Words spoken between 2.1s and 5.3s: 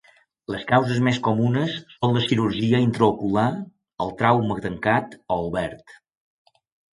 la cirurgia intraocular, el trauma tancat